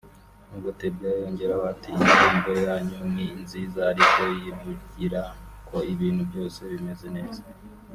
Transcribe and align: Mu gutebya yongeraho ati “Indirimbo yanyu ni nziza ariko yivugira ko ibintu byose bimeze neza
Mu 0.49 0.57
gutebya 0.65 1.09
yongeraho 1.21 1.63
ati 1.73 1.89
“Indirimbo 1.99 2.51
yanyu 2.65 2.99
ni 3.13 3.27
nziza 3.41 3.79
ariko 3.91 4.19
yivugira 4.37 5.21
ko 5.67 5.77
ibintu 5.93 6.21
byose 6.29 6.59
bimeze 6.71 7.07
neza 7.17 7.41